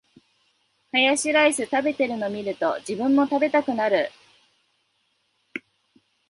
[0.91, 4.09] ハヤシライス食べてるの見ると、自分も食べたくなる